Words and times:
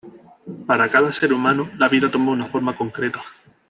Para 0.65 0.89
cada 0.89 1.11
ser 1.11 1.31
humano 1.31 1.69
la 1.77 1.87
vida 1.87 2.09
toma 2.09 2.31
una 2.31 2.47
forma 2.47 2.75
concreta. 2.75 3.23